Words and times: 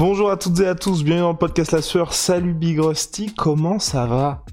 Bonjour 0.00 0.30
à 0.30 0.38
toutes 0.38 0.58
et 0.60 0.66
à 0.66 0.74
tous, 0.74 1.04
bienvenue 1.04 1.24
dans 1.24 1.32
le 1.32 1.36
podcast 1.36 1.72
La 1.72 1.82
Sueur. 1.82 2.14
Salut 2.14 2.54
Big 2.54 2.80
Rusty, 2.80 3.34
comment 3.36 3.78
ça 3.78 4.06
va? 4.06 4.46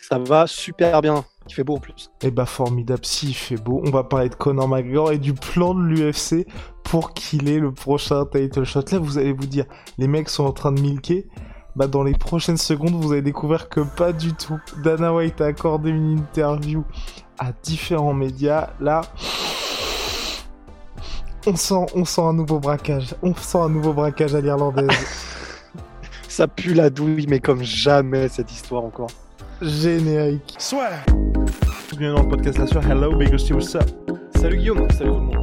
Ça 0.00 0.18
va 0.18 0.48
super 0.48 1.00
bien. 1.00 1.24
Il 1.48 1.54
fait 1.54 1.62
beau 1.62 1.76
en 1.76 1.78
plus. 1.78 2.10
Eh 2.22 2.32
bah 2.32 2.44
formidable, 2.44 3.04
si 3.04 3.28
il 3.28 3.34
fait 3.34 3.54
beau. 3.56 3.80
On 3.86 3.90
va 3.90 4.02
parler 4.02 4.28
de 4.28 4.34
Conor 4.34 4.66
McGregor 4.66 5.12
et 5.12 5.18
du 5.18 5.32
plan 5.32 5.76
de 5.76 5.82
l'UFC 5.82 6.44
pour 6.82 7.14
qu'il 7.14 7.48
ait 7.48 7.60
le 7.60 7.72
prochain 7.72 8.26
title 8.26 8.64
shot. 8.64 8.82
Là, 8.90 8.98
vous 8.98 9.16
allez 9.16 9.32
vous 9.32 9.46
dire, 9.46 9.64
les 9.96 10.08
mecs 10.08 10.28
sont 10.28 10.44
en 10.44 10.52
train 10.52 10.72
de 10.72 10.80
milquer. 10.80 11.28
Bah 11.76 11.86
dans 11.86 12.02
les 12.02 12.14
prochaines 12.14 12.56
secondes, 12.56 13.00
vous 13.00 13.12
allez 13.12 13.22
découvrir 13.22 13.68
que 13.68 13.82
pas 13.82 14.12
du 14.12 14.32
tout. 14.32 14.58
Dana 14.82 15.14
White 15.14 15.40
a 15.40 15.46
accordé 15.46 15.90
une 15.90 16.18
interview 16.18 16.82
à 17.38 17.52
différents 17.62 18.12
médias. 18.12 18.70
Là, 18.80 19.02
on 21.48 21.56
sent, 21.56 21.86
on 21.94 22.04
sent 22.04 22.20
un 22.20 22.34
nouveau 22.34 22.58
braquage. 22.58 23.14
On 23.22 23.34
sent 23.34 23.58
un 23.58 23.70
nouveau 23.70 23.92
braquage 23.92 24.34
à 24.34 24.40
l'irlandaise. 24.40 24.88
Ça 26.28 26.46
pue 26.46 26.74
la 26.74 26.90
douille, 26.90 27.26
mais 27.28 27.40
comme 27.40 27.62
jamais 27.62 28.28
cette 28.28 28.52
histoire 28.52 28.84
encore. 28.84 29.10
Générique. 29.62 30.54
Soit. 30.58 30.90
Bienvenue 31.90 32.14
dans 32.14 32.22
le 32.22 32.28
podcast 32.28 32.58
La 32.58 32.66
Sueur. 32.66 32.86
Hello, 32.86 33.16
Big 33.16 33.30
Rusty, 33.30 33.54
what's 33.54 33.74
up? 33.74 33.90
Salut 34.36 34.58
Guillaume, 34.58 34.88
salut 34.90 35.10
tout 35.10 35.16
le 35.16 35.20
monde. 35.22 35.37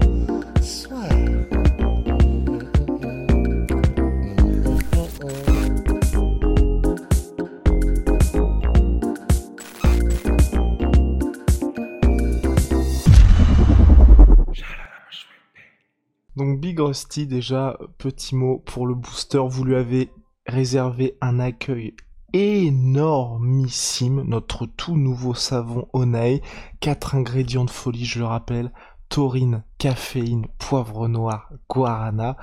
Big 16.76 17.28
déjà, 17.28 17.78
petit 17.98 18.36
mot 18.36 18.62
pour 18.66 18.86
le 18.88 18.96
booster, 18.96 19.42
vous 19.48 19.64
lui 19.64 19.76
avez 19.76 20.12
réservé 20.46 21.18
un 21.22 21.40
accueil 21.40 21.94
énormissime, 22.34 24.24
notre 24.24 24.66
tout 24.66 24.98
nouveau 24.98 25.34
savon 25.34 25.88
Onae, 25.94 26.42
quatre 26.82 27.16
ingrédients 27.16 27.66
de 27.66 27.70
folie, 27.70 28.06
je 28.06 28.20
le 28.20 28.26
rappelle, 28.26 28.72
taurine, 29.08 29.64
caféine, 29.78 30.48
poivre 30.58 31.08
noir, 31.08 31.50
guarana. 31.70 32.36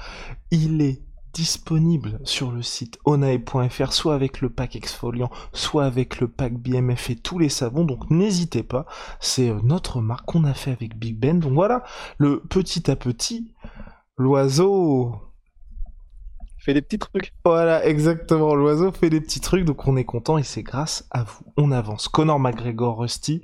Il 0.50 0.80
est 0.80 1.02
disponible 1.32 2.20
sur 2.24 2.52
le 2.52 2.62
site 2.62 2.98
onae.fr, 3.04 3.92
soit 3.92 4.14
avec 4.14 4.40
le 4.40 4.50
pack 4.50 4.76
exfoliant, 4.76 5.30
soit 5.52 5.84
avec 5.84 6.20
le 6.20 6.28
pack 6.28 6.54
BMF 6.54 7.10
et 7.10 7.16
tous 7.16 7.38
les 7.38 7.48
savons, 7.48 7.84
donc 7.84 8.10
n'hésitez 8.10 8.62
pas, 8.62 8.86
c'est 9.20 9.48
euh, 9.48 9.58
notre 9.62 10.00
marque 10.00 10.26
qu'on 10.26 10.44
a 10.44 10.54
fait 10.54 10.72
avec 10.72 10.98
Big 10.98 11.18
Ben, 11.18 11.38
donc 11.40 11.52
voilà, 11.52 11.84
le 12.18 12.40
petit 12.40 12.90
à 12.90 12.96
petit, 12.96 13.50
l'oiseau 14.16 15.14
Fais 16.58 16.74
des 16.74 16.82
petits 16.82 16.98
trucs. 16.98 17.32
voilà, 17.44 17.84
exactement. 17.84 18.54
L'oiseau 18.54 18.92
fait 18.92 19.10
des 19.10 19.20
petits 19.20 19.40
trucs, 19.40 19.64
donc 19.64 19.88
on 19.88 19.96
est 19.96 20.04
content 20.04 20.38
et 20.38 20.44
c'est 20.44 20.62
grâce 20.62 21.08
à 21.10 21.24
vous. 21.24 21.44
On 21.56 21.72
avance. 21.72 22.06
Conor 22.06 22.38
McGregor, 22.38 23.00
Rusty, 23.00 23.42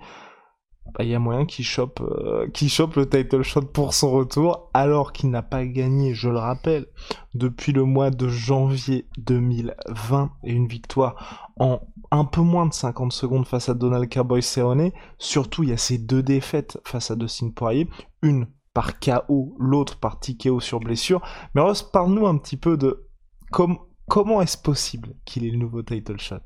bah, 0.95 1.05
il 1.05 1.11
y 1.11 1.15
a 1.15 1.19
moyen 1.19 1.45
qu'il 1.45 1.65
chope, 1.65 2.01
euh, 2.01 2.49
qu'il 2.51 2.71
chope 2.71 2.95
le 2.95 3.09
title 3.09 3.43
shot 3.43 3.63
pour 3.63 3.93
son 3.93 4.13
retour, 4.13 4.71
alors 4.73 5.13
qu'il 5.13 5.31
n'a 5.31 5.43
pas 5.43 5.67
gagné, 5.67 6.15
je 6.15 6.29
le 6.29 6.39
rappelle, 6.39 6.87
depuis 7.35 7.73
le 7.73 7.85
mois 7.85 8.11
de 8.11 8.29
janvier 8.29 9.09
2020 9.19 10.31
et 10.45 10.53
une 10.53 10.69
victoire 10.69 11.51
en 11.59 11.81
un 12.11 12.25
peu 12.25 12.41
moins 12.41 12.67
de 12.67 12.73
50 12.73 13.13
secondes 13.13 13.47
face 13.47 13.69
à 13.69 13.75
Donald 13.75 14.09
Cowboy 14.09 14.43
Cerrone. 14.43 14.93
Surtout, 15.19 15.65
il 15.65 15.71
y 15.71 15.73
a 15.73 15.77
ces 15.77 15.99
deux 15.99 16.23
défaites 16.23 16.79
face 16.85 17.11
à 17.11 17.17
Dustin 17.17 17.51
Poirier, 17.51 17.89
une 18.23 18.47
par 18.79 19.01
KO, 19.01 19.57
l'autre 19.59 19.99
par 19.99 20.21
TKO 20.21 20.61
sur 20.61 20.79
blessure. 20.79 21.21
Mais 21.53 21.61
Ross, 21.63 21.83
parle-nous 21.83 22.29
un 22.29 22.39
petit 22.39 22.57
peu 22.57 22.77
de 22.77 23.09
com- 23.51 23.77
comment 24.07 24.41
est-ce 24.41 24.57
possible 24.57 25.17
qu'il 25.25 25.45
ait 25.45 25.51
le 25.51 25.59
nouveau 25.59 25.83
title 25.83 26.21
shot? 26.21 26.37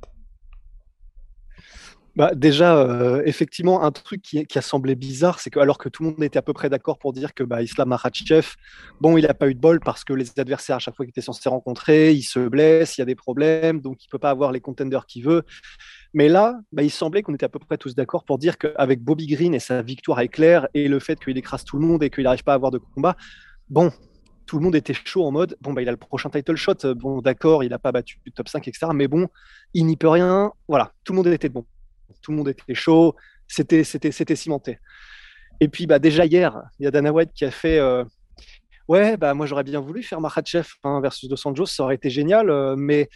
Bah, 2.14 2.34
déjà, 2.34 2.76
euh, 2.76 3.22
effectivement, 3.24 3.82
un 3.82 3.90
truc 3.90 4.20
qui, 4.20 4.46
a 4.54 4.60
semblé 4.60 4.94
bizarre, 4.94 5.40
c'est 5.40 5.48
que 5.48 5.58
alors 5.58 5.78
que 5.78 5.88
tout 5.88 6.02
le 6.02 6.10
monde 6.10 6.22
était 6.22 6.38
à 6.38 6.42
peu 6.42 6.52
près 6.52 6.68
d'accord 6.68 6.98
pour 6.98 7.14
dire 7.14 7.32
que 7.32 7.42
bah, 7.42 7.62
Islam 7.62 7.88
Makhachev, 7.88 8.48
bon, 9.00 9.16
il 9.16 9.22
n'a 9.22 9.32
pas 9.32 9.48
eu 9.48 9.54
de 9.54 9.60
bol 9.60 9.80
parce 9.80 10.04
que 10.04 10.12
les 10.12 10.38
adversaires, 10.38 10.76
à 10.76 10.78
chaque 10.78 10.94
fois 10.94 11.06
qu'ils 11.06 11.12
étaient 11.12 11.22
censés 11.22 11.48
rencontrer, 11.48 12.12
il 12.12 12.22
se 12.22 12.38
blesse, 12.38 12.98
il 12.98 13.00
y 13.00 13.02
a 13.02 13.06
des 13.06 13.14
problèmes, 13.14 13.80
donc 13.80 14.04
il 14.04 14.08
peut 14.08 14.18
pas 14.18 14.28
avoir 14.28 14.52
les 14.52 14.60
contenders 14.60 15.06
qu'il 15.06 15.24
veut. 15.24 15.42
Mais 16.12 16.28
là, 16.28 16.60
bah, 16.70 16.82
il 16.82 16.90
semblait 16.90 17.22
qu'on 17.22 17.34
était 17.34 17.46
à 17.46 17.48
peu 17.48 17.58
près 17.58 17.78
tous 17.78 17.94
d'accord 17.94 18.24
pour 18.24 18.36
dire 18.36 18.58
qu'avec 18.58 19.00
Bobby 19.02 19.26
Green 19.26 19.54
et 19.54 19.60
sa 19.60 19.80
victoire 19.80 20.20
éclair 20.20 20.68
et 20.74 20.88
le 20.88 20.98
fait 21.00 21.18
qu'il 21.18 21.38
écrase 21.38 21.64
tout 21.64 21.78
le 21.78 21.86
monde 21.86 22.02
et 22.02 22.10
qu'il 22.10 22.24
n'arrive 22.24 22.44
pas 22.44 22.52
à 22.52 22.56
avoir 22.56 22.70
de 22.70 22.78
combat, 22.78 23.16
bon, 23.70 23.90
tout 24.44 24.58
le 24.58 24.64
monde 24.64 24.76
était 24.76 24.92
chaud 24.92 25.24
en 25.24 25.30
mode 25.30 25.56
bon, 25.62 25.72
bah, 25.72 25.80
il 25.80 25.88
a 25.88 25.92
le 25.92 25.96
prochain 25.96 26.28
title 26.28 26.56
shot, 26.56 26.94
bon, 26.94 27.22
d'accord, 27.22 27.64
il 27.64 27.70
n'a 27.70 27.78
pas 27.78 27.90
battu 27.90 28.18
le 28.26 28.32
top 28.32 28.50
5, 28.50 28.68
etc. 28.68 28.88
Mais 28.92 29.08
bon, 29.08 29.28
il 29.72 29.86
n'y 29.86 29.96
peut 29.96 30.08
rien. 30.08 30.52
Voilà, 30.68 30.92
tout 31.04 31.14
le 31.14 31.16
monde 31.16 31.28
était 31.28 31.48
bon. 31.48 31.64
Tout 32.22 32.30
le 32.30 32.38
monde 32.38 32.48
était 32.48 32.74
chaud, 32.74 33.16
c'était, 33.48 33.84
cimenté. 33.84 34.78
Et 35.60 35.68
puis, 35.68 35.86
bah, 35.86 35.98
déjà 35.98 36.24
hier, 36.24 36.62
il 36.78 36.84
y 36.84 36.86
a 36.86 36.90
Dana 36.90 37.12
White 37.12 37.32
qui 37.34 37.44
a 37.44 37.50
fait 37.50 37.78
euh, 37.78 38.04
Ouais, 38.88 39.16
bah, 39.16 39.32
moi 39.34 39.46
j'aurais 39.46 39.62
bien 39.62 39.80
voulu 39.80 40.02
faire 40.02 40.20
Makhachev 40.20 40.66
hein, 40.82 41.00
versus 41.00 41.28
Dos 41.28 41.66
ça 41.66 41.82
aurait 41.84 41.94
été 41.94 42.10
génial, 42.10 42.50
euh, 42.50 42.74
mais 42.76 43.08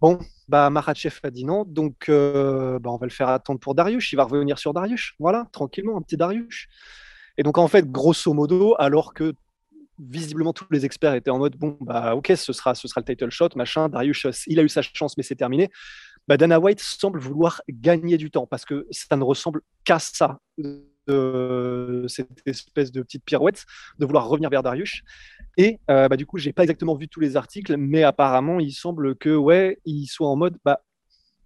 bon, 0.00 0.18
bah, 0.48 0.70
a 0.70 1.30
dit 1.30 1.44
non, 1.44 1.64
donc 1.64 2.08
euh, 2.08 2.78
bah, 2.78 2.90
on 2.90 2.98
va 2.98 3.06
le 3.06 3.12
faire 3.12 3.28
attendre 3.28 3.58
pour 3.58 3.74
Darius. 3.74 4.12
Il 4.12 4.16
va 4.16 4.24
revenir 4.24 4.58
sur 4.58 4.74
Darius, 4.74 5.14
voilà, 5.18 5.48
tranquillement, 5.52 5.96
un 5.96 6.02
petit 6.02 6.16
Darius. 6.16 6.66
Et 7.38 7.42
donc, 7.42 7.58
en 7.58 7.68
fait, 7.68 7.90
grosso 7.90 8.32
modo, 8.32 8.74
alors 8.78 9.14
que 9.14 9.34
visiblement 9.98 10.52
tous 10.52 10.66
les 10.70 10.84
experts 10.84 11.14
étaient 11.14 11.30
en 11.30 11.38
mode 11.38 11.56
bon, 11.56 11.76
bah, 11.80 12.14
ok, 12.14 12.32
ce 12.36 12.52
sera, 12.52 12.74
ce 12.74 12.86
sera 12.86 13.00
le 13.00 13.06
title 13.06 13.30
shot, 13.30 13.50
machin, 13.56 13.88
Darius, 13.88 14.26
il 14.46 14.60
a 14.60 14.62
eu 14.62 14.68
sa 14.68 14.82
chance, 14.82 15.16
mais 15.16 15.22
c'est 15.22 15.36
terminé. 15.36 15.70
Bah, 16.28 16.36
Dana 16.36 16.60
White 16.60 16.80
semble 16.80 17.18
vouloir 17.18 17.62
gagner 17.70 18.18
du 18.18 18.30
temps 18.30 18.46
parce 18.46 18.66
que 18.66 18.86
ça 18.90 19.16
ne 19.16 19.24
ressemble 19.24 19.62
qu'à 19.84 19.98
ça, 19.98 20.38
cette 22.06 22.42
espèce 22.44 22.92
de 22.92 23.02
petite 23.02 23.24
pirouette, 23.24 23.64
de 23.98 24.04
vouloir 24.04 24.28
revenir 24.28 24.50
vers 24.50 24.62
Darius. 24.62 25.00
Et 25.56 25.80
euh, 25.90 26.06
bah, 26.08 26.18
du 26.18 26.26
coup, 26.26 26.36
j'ai 26.36 26.52
pas 26.52 26.64
exactement 26.64 26.94
vu 26.94 27.08
tous 27.08 27.20
les 27.20 27.36
articles, 27.36 27.76
mais 27.78 28.02
apparemment, 28.02 28.60
il 28.60 28.72
semble 28.72 29.16
que 29.16 29.34
ouais, 29.34 29.78
il 29.86 30.06
soit 30.06 30.28
en 30.28 30.36
mode 30.36 30.58
bah, 30.66 30.82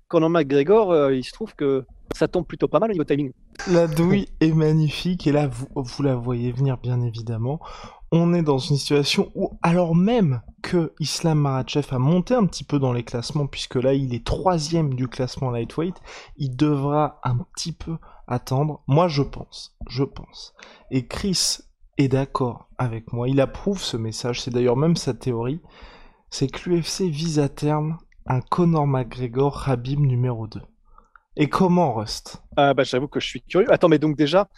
Conor 0.08 0.30
McGregor, 0.30 0.90
euh, 0.90 1.14
il 1.14 1.24
se 1.24 1.32
trouve 1.32 1.54
que 1.54 1.84
ça 2.12 2.26
tombe 2.26 2.46
plutôt 2.46 2.66
pas 2.66 2.80
mal 2.80 2.90
au 2.90 2.92
niveau 2.92 3.04
timing. 3.04 3.32
La 3.70 3.86
douille 3.86 4.26
est 4.40 4.52
magnifique 4.52 5.26
et 5.26 5.32
là 5.32 5.48
vous 5.74 6.02
la 6.02 6.16
voyez 6.16 6.50
venir 6.52 6.76
bien 6.76 7.00
évidemment. 7.00 7.60
On 8.14 8.34
est 8.34 8.42
dans 8.42 8.58
une 8.58 8.76
situation 8.76 9.32
où 9.34 9.58
alors 9.62 9.94
même 9.94 10.42
que 10.60 10.92
Islam 11.00 11.40
Makhachev 11.40 11.88
a 11.92 11.98
monté 11.98 12.34
un 12.34 12.44
petit 12.44 12.62
peu 12.62 12.78
dans 12.78 12.92
les 12.92 13.04
classements 13.04 13.46
puisque 13.46 13.76
là 13.76 13.94
il 13.94 14.14
est 14.14 14.24
troisième 14.24 14.92
du 14.92 15.08
classement 15.08 15.50
lightweight, 15.50 15.96
il 16.36 16.54
devra 16.54 17.20
un 17.24 17.38
petit 17.38 17.72
peu 17.72 17.96
attendre. 18.28 18.82
Moi 18.86 19.08
je 19.08 19.22
pense, 19.22 19.74
je 19.88 20.04
pense. 20.04 20.54
Et 20.90 21.06
Chris 21.06 21.60
est 21.96 22.08
d'accord 22.08 22.68
avec 22.76 23.14
moi. 23.14 23.30
Il 23.30 23.40
approuve 23.40 23.80
ce 23.80 23.96
message. 23.96 24.42
C'est 24.42 24.50
d'ailleurs 24.50 24.76
même 24.76 24.96
sa 24.96 25.14
théorie. 25.14 25.60
C'est 26.28 26.48
que 26.48 26.68
l'UFC 26.68 27.02
vise 27.02 27.38
à 27.38 27.48
terme 27.48 27.96
un 28.26 28.40
Conor 28.40 28.86
McGregor 28.86 29.68
Habib 29.68 30.00
numéro 30.00 30.46
2. 30.46 30.60
Et 31.36 31.48
comment, 31.48 31.94
Rust? 31.94 32.42
Ah 32.56 32.74
bah, 32.74 32.84
J'avoue 32.84 33.08
que 33.08 33.20
je 33.20 33.26
suis 33.26 33.42
curieux. 33.42 33.72
Attends, 33.72 33.88
mais 33.88 33.98
donc 33.98 34.16
déjà, 34.16 34.48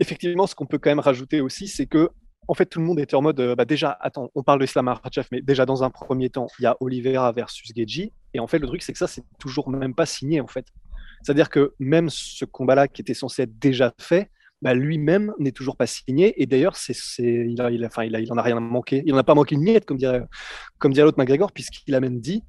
effectivement, 0.00 0.46
ce 0.46 0.54
qu'on 0.54 0.66
peut 0.66 0.78
quand 0.78 0.90
même 0.90 0.98
rajouter 0.98 1.40
aussi, 1.40 1.68
c'est 1.68 1.86
que 1.86 2.10
en 2.48 2.54
fait, 2.54 2.66
tout 2.66 2.80
le 2.80 2.86
monde 2.86 2.98
était 2.98 3.14
en 3.14 3.22
mode, 3.22 3.38
euh, 3.40 3.54
bah 3.54 3.64
déjà, 3.64 3.96
attends, 4.00 4.30
on 4.34 4.42
parle 4.42 4.58
de 4.60 4.64
Islam 4.64 4.86
Makhachev, 4.86 5.28
mais 5.30 5.40
déjà 5.40 5.66
dans 5.66 5.84
un 5.84 5.90
premier 5.90 6.30
temps, 6.30 6.48
il 6.58 6.62
y 6.64 6.66
a 6.66 6.76
Oliveira 6.80 7.30
versus 7.32 7.70
Geji. 7.74 8.12
Et 8.34 8.40
en 8.40 8.46
fait, 8.46 8.58
le 8.58 8.66
truc, 8.66 8.82
c'est 8.82 8.92
que 8.92 8.98
ça, 8.98 9.06
c'est 9.06 9.24
toujours 9.38 9.68
même 9.70 9.94
pas 9.94 10.06
signé, 10.06 10.40
en 10.40 10.46
fait. 10.46 10.66
C'est-à-dire 11.22 11.50
que 11.50 11.74
même 11.78 12.08
ce 12.08 12.44
combat-là, 12.44 12.88
qui 12.88 13.02
était 13.02 13.14
censé 13.14 13.42
être 13.42 13.58
déjà 13.58 13.92
fait, 14.00 14.30
bah, 14.62 14.74
lui-même 14.74 15.32
n'est 15.38 15.52
toujours 15.52 15.76
pas 15.76 15.86
signé. 15.86 16.40
Et 16.42 16.46
d'ailleurs, 16.46 16.76
c'est, 16.76 16.94
il, 17.18 17.60
a, 17.60 17.70
il, 17.70 17.84
a, 17.84 17.86
enfin, 17.86 18.04
il, 18.04 18.14
a, 18.16 18.20
il 18.20 18.32
en 18.32 18.36
a 18.36 18.42
rien 18.42 18.58
manqué. 18.58 19.02
Il 19.06 19.12
n'en 19.12 19.18
a 19.18 19.24
pas 19.24 19.34
manqué 19.34 19.54
une 19.54 19.62
miette, 19.62 19.84
comme 19.84 19.96
dirait, 19.96 20.22
comme 20.78 20.92
dirait 20.92 21.04
l'autre 21.04 21.18
McGregor, 21.18 21.52
puisqu'il 21.52 21.94
a 21.94 22.00
même 22.00 22.20
dit 22.20 22.42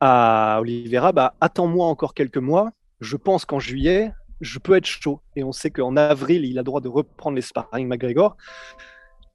à 0.00 0.58
Oliveira, 0.60 1.12
bah, 1.12 1.34
attends-moi 1.40 1.86
encore 1.86 2.14
quelques 2.14 2.38
mois. 2.38 2.70
Je 3.00 3.16
pense 3.16 3.44
qu'en 3.44 3.58
juillet, 3.58 4.12
je 4.40 4.58
peux 4.58 4.76
être 4.76 4.86
chaud. 4.86 5.20
Et 5.36 5.44
on 5.44 5.52
sait 5.52 5.70
qu'en 5.70 5.96
avril, 5.96 6.44
il 6.44 6.58
a 6.58 6.62
droit 6.62 6.80
de 6.80 6.88
reprendre 6.88 7.36
les 7.36 7.42
sparring 7.42 7.88
McGregor. 7.88 8.36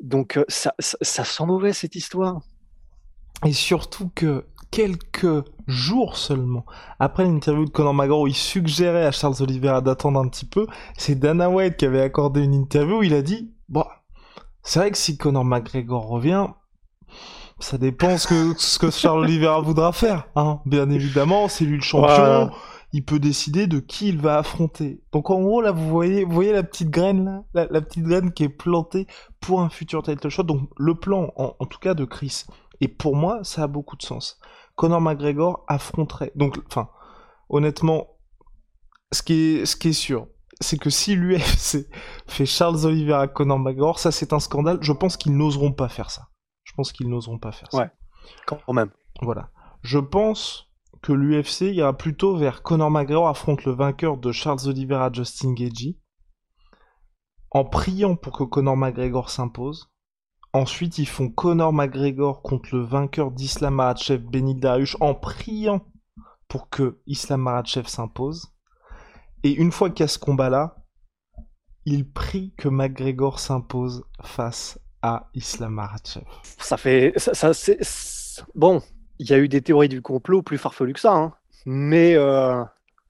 Donc 0.03 0.39
ça, 0.49 0.75
ça, 0.79 0.97
ça 1.01 1.23
sent 1.23 1.45
mauvais 1.45 1.73
cette 1.73 1.95
histoire. 1.95 2.41
Et 3.45 3.53
surtout 3.53 4.11
que 4.13 4.45
quelques 4.69 5.45
jours 5.67 6.17
seulement 6.17 6.65
après 6.99 7.23
l'interview 7.23 7.65
de 7.65 7.69
Conor 7.69 7.93
McGregor 7.93 8.21
où 8.21 8.27
il 8.27 8.35
suggérait 8.35 9.05
à 9.05 9.11
Charles 9.11 9.35
Oliveira 9.41 9.81
d'attendre 9.81 10.19
un 10.19 10.27
petit 10.27 10.45
peu, 10.45 10.67
c'est 10.97 11.15
Dana 11.15 11.49
White 11.49 11.77
qui 11.77 11.85
avait 11.85 12.01
accordé 12.01 12.41
une 12.41 12.53
interview 12.53 12.99
où 12.99 13.03
il 13.03 13.13
a 13.13 13.21
dit 13.21 13.51
bon, 13.69 13.85
c'est 14.61 14.79
vrai 14.79 14.91
que 14.91 14.97
si 14.97 15.17
Conor 15.17 15.45
McGregor 15.45 16.07
revient, 16.07 16.47
ça 17.59 17.77
dépend 17.77 18.17
ce 18.17 18.27
que, 18.27 18.53
ce 18.57 18.77
que 18.77 18.91
Charles 18.91 19.19
Oliveira 19.19 19.61
voudra 19.61 19.93
faire. 19.93 20.27
Hein. 20.35 20.59
Bien 20.65 20.89
évidemment, 20.89 21.47
c'est 21.47 21.65
lui 21.65 21.77
le 21.77 21.81
champion. 21.81 22.51
Il 22.93 23.03
peut 23.03 23.19
décider 23.19 23.67
de 23.67 23.79
qui 23.79 24.07
il 24.07 24.19
va 24.19 24.37
affronter. 24.37 25.03
Donc 25.11 25.29
en 25.29 25.41
gros 25.41 25.61
là, 25.61 25.71
vous 25.71 25.89
voyez, 25.89 26.23
vous 26.23 26.31
voyez 26.31 26.53
la 26.53 26.63
petite 26.63 26.89
graine 26.89 27.25
là, 27.25 27.43
la, 27.53 27.67
la 27.69 27.81
petite 27.81 28.03
graine 28.03 28.31
qui 28.31 28.43
est 28.43 28.49
plantée 28.49 29.07
pour 29.41 29.61
un 29.61 29.69
futur 29.69 30.03
title 30.03 30.29
shot. 30.29 30.43
Donc 30.43 30.69
le 30.77 30.95
plan, 30.95 31.33
en, 31.35 31.55
en 31.59 31.65
tout 31.65 31.79
cas 31.79 31.95
de 31.95 32.05
Chris. 32.05 32.45
Et 32.81 32.87
pour 32.87 33.15
moi, 33.15 33.43
ça 33.43 33.63
a 33.63 33.67
beaucoup 33.67 33.95
de 33.95 34.03
sens. 34.03 34.39
Conor 34.75 35.01
McGregor 35.01 35.63
affronterait. 35.67 36.31
Donc, 36.35 36.59
enfin, 36.67 36.89
honnêtement, 37.49 38.07
ce 39.11 39.21
qui 39.21 39.33
est, 39.33 39.65
ce 39.65 39.75
qui 39.75 39.89
est 39.89 39.93
sûr, 39.93 40.27
c'est 40.59 40.77
que 40.77 40.89
si 40.89 41.15
l'UFC 41.15 41.87
fait 42.27 42.45
Charles 42.45 42.85
Oliveira 42.85 43.27
Conor 43.27 43.59
McGregor, 43.59 43.99
ça 43.99 44.11
c'est 44.11 44.33
un 44.33 44.39
scandale. 44.39 44.79
Je 44.81 44.91
pense 44.91 45.17
qu'ils 45.17 45.35
n'oseront 45.37 45.71
pas 45.71 45.89
faire 45.89 46.09
ça. 46.09 46.29
Je 46.63 46.73
pense 46.73 46.91
qu'ils 46.91 47.09
n'oseront 47.09 47.39
pas 47.39 47.51
faire 47.51 47.71
ça. 47.71 47.77
Ouais, 47.77 47.91
quand 48.45 48.73
même. 48.73 48.91
Voilà. 49.21 49.49
Je 49.81 49.99
pense 49.99 50.72
que 51.03 51.13
l'UFC 51.13 51.73
ira 51.73 51.95
plutôt 51.95 52.35
vers 52.35 52.63
Conor 52.63 52.89
McGregor 52.89 53.27
affronte 53.27 53.65
le 53.65 53.73
vainqueur 53.73 54.17
de 54.17 54.31
Charles 54.31 54.67
Oliveira 54.67 55.11
Justin 55.13 55.53
Gagey 55.53 55.99
en 57.51 57.65
priant 57.65 58.15
pour 58.15 58.35
que 58.35 58.43
Conor 58.43 58.77
McGregor 58.77 59.29
s'impose 59.29 59.93
Ensuite, 60.55 60.99
ils 60.99 61.07
font 61.07 61.29
Conor 61.29 61.73
McGregor 61.73 62.43
contre 62.43 62.75
le 62.75 62.83
vainqueur 62.83 63.31
d'Islam 63.31 63.73
Makhachev, 63.73 64.19
Benil 64.19 64.59
Dariush, 64.59 64.95
en 64.99 65.15
priant 65.15 65.81
pour 66.47 66.69
que 66.69 66.99
Islam 67.07 67.41
Makhachev 67.41 67.87
s'impose. 67.87 68.53
Et 69.41 69.51
une 69.51 69.71
fois 69.71 69.89
qu'il 69.89 70.01
y 70.01 70.03
a 70.03 70.07
ce 70.07 70.19
combat-là, 70.19 70.75
il 71.85 72.07
prie 72.07 72.53
que 72.55 72.69
McGregor 72.69 73.39
s'impose 73.39 74.03
face 74.21 74.79
à 75.01 75.27
Islam 75.33 75.73
Makhachev. 75.73 76.25
Ça 76.59 76.77
fait... 76.77 77.13
Ça 77.17 77.51
c'est... 77.55 77.79
Bon, 78.53 78.79
il 79.23 79.29
y 79.29 79.33
a 79.33 79.37
eu 79.37 79.47
des 79.47 79.61
théories 79.61 79.89
du 79.89 80.01
complot 80.01 80.41
plus 80.41 80.57
farfelues 80.57 80.93
que 80.93 80.99
ça, 80.99 81.13
hein. 81.13 81.33
mais 81.65 82.15
euh, 82.15 82.61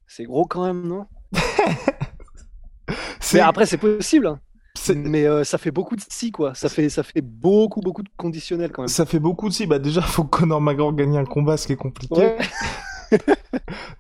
c'est 0.08 0.26
gros 0.26 0.46
quand 0.46 0.66
même, 0.66 0.88
non? 0.88 1.08
Mais 3.34 3.40
après, 3.40 3.66
c'est 3.66 3.78
possible. 3.78 4.28
Hein. 4.28 4.40
Mais 4.96 5.26
euh, 5.26 5.44
ça 5.44 5.58
fait 5.58 5.72
beaucoup 5.72 5.96
de 5.96 6.02
si 6.08 6.32
quoi. 6.32 6.54
Ça 6.54 6.70
fait 6.70 6.90
ça 6.90 7.02
fait 7.04 7.22
beaucoup 7.22 7.80
beaucoup 7.82 8.04
de 8.04 8.10
conditionnels 8.18 8.72
quand 8.72 8.84
même. 8.84 8.90
Ça 8.90 9.06
fait 9.06 9.20
beaucoup 9.20 9.48
de 9.50 9.54
si. 9.54 9.66
Bah 9.66 9.80
déjà 9.80 10.02
faut 10.02 10.24
que 10.26 10.38
Conor 10.38 10.62
McGregor 10.62 10.94
gagne 10.94 11.18
un 11.18 11.26
combat, 11.26 11.58
ce 11.58 11.66
qui 11.66 11.74
est 11.74 11.78
compliqué. 11.78 12.16
Ouais. 12.16 12.38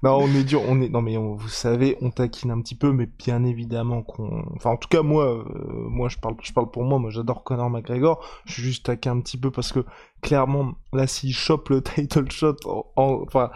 non, 0.04 0.18
on 0.22 0.28
est 0.36 0.44
dur. 0.44 0.62
On 0.68 0.82
est 0.82 0.90
non 0.90 1.02
mais 1.02 1.18
on- 1.18 1.34
vous 1.36 1.48
savez, 1.48 1.98
on 2.02 2.12
taquine 2.12 2.52
un 2.52 2.62
petit 2.62 2.76
peu, 2.76 2.92
mais 2.92 3.08
bien 3.18 3.44
évidemment 3.44 4.04
qu'on. 4.04 4.44
Enfin 4.56 4.72
en 4.72 4.78
tout 4.78 4.90
cas 4.90 5.02
moi, 5.02 5.26
euh, 5.26 5.44
moi 5.90 6.10
je 6.10 6.18
parle 6.18 6.36
je 6.44 6.52
parle 6.54 6.70
pour 6.70 6.84
moi. 6.84 7.00
Moi 7.00 7.10
j'adore 7.10 7.44
Conor 7.44 7.70
McGregor. 7.70 8.24
Je 8.46 8.54
suis 8.54 8.64
juste 8.64 8.86
taqué 8.86 9.10
un 9.10 9.20
petit 9.22 9.38
peu 9.38 9.50
parce 9.50 9.72
que 9.72 9.86
clairement 10.22 10.74
là 10.92 11.08
s'il 11.08 11.34
chope 11.34 11.70
le 11.70 11.82
title 11.84 12.30
shot, 12.32 12.56
en- 12.66 12.86
en- 12.96 13.22
enfin. 13.26 13.50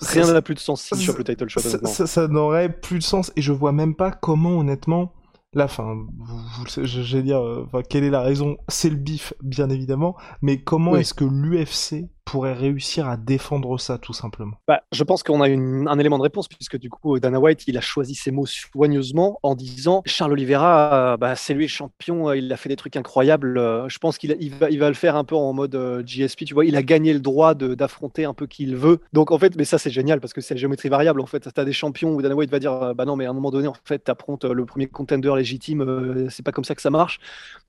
Rien 0.00 0.32
n'a 0.32 0.42
plus 0.42 0.54
de 0.54 0.60
sens 0.60 0.80
si 0.82 0.88
ça- 0.90 0.96
tu 0.96 1.02
chopes 1.02 1.18
le 1.18 1.24
title 1.24 1.48
shot. 1.48 1.60
ça, 1.60 1.84
ça- 1.84 2.06
ça 2.06 2.28
n'aurait 2.28 2.72
plus 2.72 2.98
de 3.00 3.02
sens 3.02 3.32
et 3.34 3.42
je 3.42 3.52
vois 3.52 3.72
même 3.72 3.96
pas 3.96 4.12
comment 4.12 4.58
honnêtement 4.58 5.12
le 5.54 5.66
savez, 5.66 6.86
je, 6.86 7.16
vais 7.16 7.22
dire 7.22 7.40
euh, 7.40 7.64
enfin, 7.66 7.80
quelle 7.82 8.04
est 8.04 8.10
la 8.10 8.20
raison 8.20 8.58
c'est 8.68 8.90
le 8.90 8.96
bif 8.96 9.32
bien 9.42 9.70
évidemment 9.70 10.14
mais 10.42 10.62
comment 10.62 10.92
Oui. 10.92 11.00
est-ce 11.00 11.14
que 11.14 11.24
l'UFC 11.24 12.04
pourrait 12.30 12.52
réussir 12.52 13.08
à 13.08 13.16
défendre 13.16 13.78
ça 13.78 13.98
tout 13.98 14.12
simplement. 14.12 14.56
Bah, 14.66 14.82
je 14.92 15.02
pense 15.04 15.22
qu'on 15.22 15.40
a 15.40 15.48
un 15.48 15.98
élément 15.98 16.18
de 16.18 16.22
réponse 16.22 16.48
puisque 16.48 16.78
du 16.78 16.90
coup 16.90 17.18
Dana 17.18 17.40
White 17.40 17.64
il 17.66 17.76
a 17.78 17.80
choisi 17.80 18.14
ses 18.14 18.30
mots 18.30 18.46
soigneusement 18.46 19.38
en 19.42 19.54
disant 19.54 20.02
Charles 20.06 20.32
Oliveira 20.32 21.12
euh, 21.12 21.16
bah, 21.16 21.36
c'est 21.36 21.54
lui 21.54 21.64
le 21.64 21.68
champion 21.68 22.28
euh, 22.28 22.36
il 22.36 22.52
a 22.52 22.56
fait 22.56 22.68
des 22.68 22.76
trucs 22.76 22.96
incroyables 22.96 23.58
euh, 23.58 23.88
je 23.88 23.98
pense 23.98 24.18
qu'il 24.18 24.54
va, 24.54 24.88
le 24.88 24.94
faire 24.94 25.16
un 25.16 25.24
peu 25.24 25.34
en 25.34 25.52
mode 25.52 25.74
euh, 25.74 26.02
GSP 26.04 26.44
tu 26.44 26.54
vois 26.54 26.64
il 26.64 26.76
a 26.76 26.82
gagné 26.82 27.12
le 27.12 27.20
droit 27.20 27.54
d'affronter 27.54 28.24
un 28.24 28.34
peu 28.34 28.46
qui 28.46 28.64
il 28.64 28.76
veut. 28.76 29.00
Donc 29.12 29.30
en 29.30 29.38
fait 29.38 29.56
mais 29.56 29.64
ça 29.64 29.78
c'est 29.78 29.90
génial 29.90 30.20
parce 30.20 30.32
que 30.32 30.40
c'est 30.40 30.54
la 30.54 30.60
géométrie 30.60 30.88
variable 30.88 31.20
en 31.20 31.26
fait. 31.26 31.40
Tu 31.52 31.60
as 31.60 31.64
des 31.64 31.72
champions 31.72 32.14
où 32.14 32.22
Dana 32.22 32.34
White 32.34 32.50
va 32.50 32.58
dire 32.58 32.72
euh, 32.72 32.94
bah 32.94 33.04
non 33.04 33.16
mais 33.16 33.26
à 33.26 33.30
un 33.30 33.32
moment 33.32 33.50
donné 33.50 33.68
en 33.68 33.74
fait 33.84 34.04
tu 34.04 34.48
le 34.48 34.66
premier 34.66 34.86
contender 34.86 35.32
légitime 35.36 35.82
euh, 35.82 36.28
c'est 36.30 36.44
pas 36.44 36.52
comme 36.52 36.64
ça 36.64 36.74
que 36.74 36.82
ça 36.82 36.90
marche. 36.90 37.18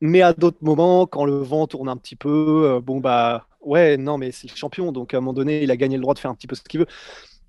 Mais 0.01 0.21
à 0.21 0.33
d'autres 0.33 0.61
moments 0.61 1.05
quand 1.05 1.25
le 1.25 1.39
vent 1.39 1.67
tourne 1.67 1.89
un 1.89 1.97
petit 1.97 2.15
peu 2.15 2.63
euh, 2.65 2.81
bon 2.81 2.99
bah 2.99 3.45
ouais, 3.61 3.97
non, 3.97 4.17
mais 4.17 4.31
c'est 4.31 4.49
le 4.49 4.55
champion, 4.55 4.91
donc 4.91 5.13
à 5.13 5.17
un 5.17 5.19
moment 5.21 5.33
donné, 5.33 5.63
il 5.63 5.71
a 5.71 5.77
gagné 5.77 5.95
le 5.97 6.01
droit 6.01 6.13
de 6.13 6.19
faire 6.19 6.31
un 6.31 6.35
petit 6.35 6.47
peu 6.47 6.55
ce 6.55 6.61
qu'il 6.63 6.79
veut. 6.81 6.87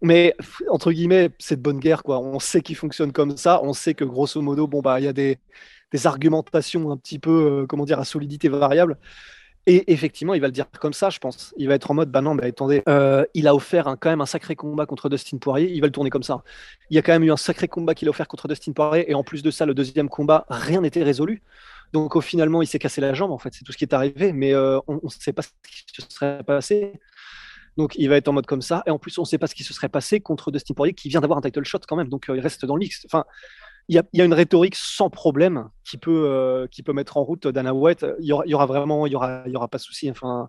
Mais 0.03 0.35
entre 0.69 0.93
guillemets, 0.93 1.31
c'est 1.39 1.57
de 1.57 1.63
bonne 1.63 1.81
guerre, 1.81 2.03
quoi. 2.03 2.21
On 2.21 2.39
sait 2.41 2.63
qu'il 2.63 2.77
fonctionne 2.77 3.13
comme 3.13 3.37
ça. 3.37 3.63
On 3.65 3.73
sait 3.75 3.95
que 3.95 4.05
grosso 4.05 4.41
modo, 4.43 4.67
bon 4.67 4.81
bah, 4.83 5.01
il 5.01 5.05
y 5.05 5.09
a 5.09 5.13
des, 5.13 5.39
des 5.93 6.07
argumentations 6.07 6.91
un 6.91 6.97
petit 6.97 7.19
peu, 7.19 7.63
euh, 7.63 7.67
comment 7.67 7.85
dire, 7.87 8.01
à 8.01 8.05
solidité 8.05 8.49
variable. 8.49 8.99
Et 9.67 9.93
effectivement, 9.93 10.35
il 10.35 10.41
va 10.41 10.47
le 10.49 10.53
dire 10.53 10.67
comme 10.81 10.95
ça, 10.95 11.11
je 11.11 11.19
pense. 11.19 11.53
Il 11.57 11.69
va 11.69 11.75
être 11.75 11.91
en 11.91 11.95
mode, 11.95 12.11
bah 12.11 12.23
non, 12.23 12.35
mais 12.35 12.47
attendez, 12.47 12.83
euh, 12.89 13.25
il 13.35 13.47
a 13.47 13.55
offert 13.55 13.89
un- 13.89 13.97
quand 13.97 14.09
même 14.11 14.21
un 14.23 14.27
sacré 14.27 14.57
combat 14.57 14.87
contre 14.87 15.09
Dustin 15.09 15.37
Poirier. 15.39 15.71
Il 15.71 15.81
va 15.81 15.87
le 15.87 15.93
tourner 15.93 16.11
comme 16.11 16.23
ça. 16.23 16.43
Il 16.89 16.97
y 16.97 16.99
a 16.99 17.03
quand 17.03 17.13
même 17.13 17.23
eu 17.25 17.31
un 17.31 17.37
sacré 17.37 17.69
combat 17.69 17.95
qu'il 17.95 18.09
a 18.09 18.11
offert 18.11 18.27
contre 18.27 18.49
Dustin 18.49 18.73
Poirier. 18.73 19.11
Et 19.11 19.15
en 19.15 19.23
plus 19.23 19.43
de 19.43 19.51
ça, 19.51 19.67
le 19.67 19.75
deuxième 19.75 20.09
combat, 20.09 20.47
rien 20.49 20.81
n'était 20.81 21.03
résolu. 21.03 21.43
Donc 21.93 22.17
au 22.17 22.21
finalement, 22.21 22.63
il 22.63 22.67
s'est 22.67 22.79
cassé 22.79 23.01
la 23.01 23.15
jambe, 23.15 23.33
en 23.33 23.39
fait, 23.39 23.51
c'est 23.53 23.65
tout 23.65 23.73
ce 23.73 23.77
qui 23.79 23.85
est 23.85 23.95
arrivé, 23.95 24.33
mais 24.33 24.55
euh, 24.55 24.79
on 24.89 25.01
ne 25.03 25.09
sait 25.11 25.33
pas 25.33 25.43
ce 25.43 25.49
qui 25.69 26.03
se 26.03 26.03
serait 26.09 26.43
passé. 26.45 26.93
Donc 27.77 27.95
il 27.97 28.09
va 28.09 28.17
être 28.17 28.29
en 28.29 28.33
mode 28.33 28.47
comme 28.47 28.63
ça, 28.63 28.83
et 28.87 28.91
en 28.91 28.99
plus 28.99 29.17
on 29.19 29.23
ne 29.23 29.27
sait 29.27 29.39
pas 29.39 29.47
ce 29.47 29.55
qui 29.55 29.65
se 29.65 29.73
serait 29.75 29.89
passé 29.89 30.21
contre 30.21 30.51
Dustin 30.51 30.75
Poirier 30.75 30.95
qui 30.95 31.09
vient 31.09 31.21
d'avoir 31.21 31.39
un 31.39 31.43
title 31.43 31.65
shot 31.65 31.79
quand 31.89 31.97
même, 31.97 32.09
donc 32.09 32.29
euh, 32.31 32.37
il 32.37 32.41
reste 32.41 32.65
dans 32.67 32.77
le 32.77 32.81
mix. 32.81 33.05
Enfin, 33.07 33.25
il 33.91 34.01
y 34.13 34.21
a, 34.21 34.25
une 34.25 34.35
rhétorique 34.35 34.77
sans 34.77 35.11
problème 35.11 35.69
qui 35.85 35.99
peut, 35.99 36.25
euh, 36.29 36.69
qui 36.71 36.85
peut 36.85 36.93
mettre 36.93 37.17
en 37.17 37.25
route 37.25 37.49
Dana 37.49 37.75
White. 37.75 38.07
Il 38.21 38.27
y 38.27 38.55
aura, 38.55 38.67
vraiment, 38.67 39.05
il 39.05 39.13
y 39.13 39.17
aura, 39.17 39.43
y 39.49 39.57
aura 39.57 39.67
pas 39.67 39.79
de 39.79 39.83
souci. 39.83 40.09
Enfin, 40.09 40.49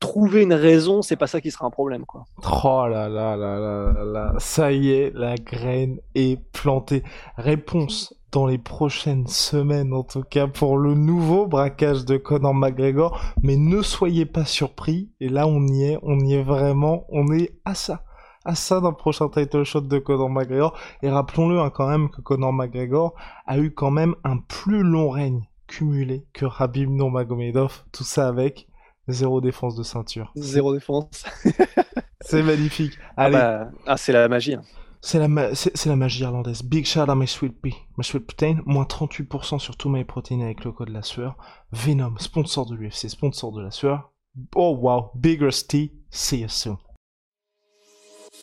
trouver 0.00 0.42
une 0.42 0.54
raison, 0.54 1.02
c'est 1.02 1.16
pas 1.16 1.26
ça 1.26 1.42
qui 1.42 1.50
sera 1.50 1.66
un 1.66 1.70
problème, 1.70 2.06
quoi. 2.06 2.24
Oh 2.64 2.86
là 2.88 3.10
là 3.10 3.36
là 3.36 3.58
là 3.58 3.92
là 3.92 4.04
là, 4.04 4.34
ça 4.38 4.72
y 4.72 4.90
est, 4.90 5.12
la 5.14 5.34
graine 5.34 5.98
est 6.14 6.40
plantée. 6.52 7.02
Réponse 7.36 8.14
dans 8.32 8.46
les 8.46 8.58
prochaines 8.58 9.26
semaines, 9.26 9.92
en 9.92 10.02
tout 10.02 10.22
cas, 10.22 10.46
pour 10.46 10.78
le 10.78 10.94
nouveau 10.94 11.46
braquage 11.46 12.06
de 12.06 12.16
Conor 12.16 12.54
McGregor. 12.54 13.20
Mais 13.42 13.56
ne 13.56 13.82
soyez 13.82 14.24
pas 14.24 14.46
surpris, 14.46 15.10
et 15.20 15.28
là 15.28 15.46
on 15.46 15.66
y 15.66 15.90
est, 15.90 15.98
on 16.02 16.18
y 16.20 16.32
est 16.32 16.42
vraiment, 16.42 17.04
on 17.10 17.30
est 17.34 17.60
à 17.66 17.74
ça. 17.74 18.02
À 18.46 18.54
ça 18.54 18.80
d'un 18.80 18.92
prochain 18.92 19.28
title 19.28 19.64
shot 19.64 19.80
de 19.82 19.98
Conor 19.98 20.30
McGregor. 20.30 20.76
Et 21.02 21.10
rappelons-le 21.10 21.58
hein, 21.60 21.70
quand 21.70 21.88
même 21.88 22.08
que 22.10 22.20
Conor 22.20 22.52
McGregor 22.52 23.14
a 23.46 23.58
eu 23.58 23.72
quand 23.72 23.90
même 23.90 24.14
un 24.24 24.38
plus 24.38 24.82
long 24.82 25.10
règne 25.10 25.48
cumulé 25.66 26.26
que 26.32 26.44
Rabib 26.46 26.88
Nurmagomedov. 26.90 27.82
Tout 27.92 28.04
ça 28.04 28.28
avec 28.28 28.68
zéro 29.08 29.40
défense 29.40 29.74
de 29.76 29.82
ceinture. 29.82 30.32
Zéro 30.36 30.72
défense. 30.74 31.24
C'est 32.20 32.42
magnifique. 32.42 32.98
Ah, 33.16 33.30
bah, 33.30 33.68
ah, 33.86 33.96
c'est 33.96 34.12
la 34.12 34.28
magie. 34.28 34.54
hein. 34.54 34.62
C'est 35.00 35.18
la, 35.20 35.28
ma- 35.28 35.54
c'est, 35.54 35.76
c'est 35.76 35.88
la 35.88 35.94
magie 35.94 36.22
irlandaise. 36.22 36.62
Big 36.64 36.84
shout 36.86 37.08
à 37.08 37.14
my 37.14 37.26
sweet 37.28 37.60
pea. 37.60 37.74
My 37.96 38.02
sweet 38.04 38.26
protein, 38.26 38.58
moins 38.64 38.82
38% 38.84 39.60
sur 39.60 39.76
tous 39.76 39.88
mes 39.88 40.04
protéines 40.04 40.42
avec 40.42 40.64
le 40.64 40.72
code 40.72 40.88
de 40.88 40.92
la 40.94 41.02
sueur. 41.02 41.36
Venom, 41.70 42.14
sponsor 42.18 42.66
de 42.66 42.74
l'UFC, 42.74 43.08
sponsor 43.08 43.52
de 43.52 43.62
la 43.62 43.70
sueur. 43.70 44.10
Oh 44.56 44.76
wow, 44.80 45.10
Big 45.14 45.40
Rusty, 45.40 45.92
see 46.10 46.40
you 46.40 46.48
soon. 46.48 46.78